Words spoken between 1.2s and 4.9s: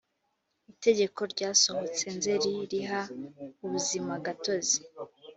ryasohotse nzeri riha ubuzimagatozi